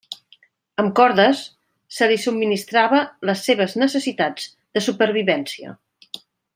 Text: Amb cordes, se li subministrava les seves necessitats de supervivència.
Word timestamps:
Amb 0.83 0.93
cordes, 0.99 1.41
se 1.97 2.09
li 2.11 2.17
subministrava 2.23 3.03
les 3.31 3.45
seves 3.51 3.79
necessitats 3.85 4.51
de 4.79 4.87
supervivència. 4.91 5.81